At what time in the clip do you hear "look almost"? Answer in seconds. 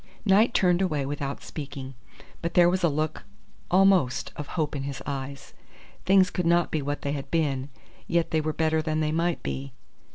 2.89-4.33